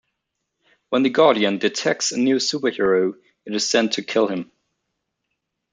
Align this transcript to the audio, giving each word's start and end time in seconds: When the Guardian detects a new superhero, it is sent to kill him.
When 0.89 1.03
the 1.03 1.11
Guardian 1.11 1.59
detects 1.59 2.11
a 2.11 2.17
new 2.17 2.37
superhero, 2.37 3.13
it 3.45 3.53
is 3.53 3.69
sent 3.69 3.93
to 3.93 4.01
kill 4.03 4.25
him. 4.29 4.51